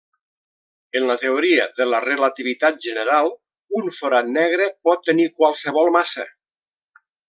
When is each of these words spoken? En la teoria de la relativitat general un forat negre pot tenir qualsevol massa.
En 0.99 1.03
la 1.09 1.17
teoria 1.23 1.67
de 1.81 1.87
la 1.91 1.99
relativitat 2.07 2.81
general 2.87 3.31
un 3.83 3.95
forat 4.01 4.35
negre 4.41 4.71
pot 4.91 5.09
tenir 5.13 5.33
qualsevol 5.41 5.97
massa. 6.01 6.31